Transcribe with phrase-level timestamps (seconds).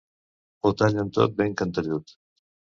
[0.63, 2.19] Ho tallen tot ben cantellut.